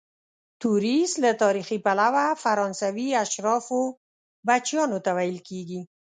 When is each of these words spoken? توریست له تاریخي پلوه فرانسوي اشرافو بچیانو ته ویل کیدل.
توریست 0.61 1.15
له 1.23 1.31
تاریخي 1.43 1.77
پلوه 1.85 2.25
فرانسوي 2.43 3.07
اشرافو 3.23 3.81
بچیانو 4.47 4.97
ته 5.05 5.11
ویل 5.17 5.37
کیدل. 5.47 5.81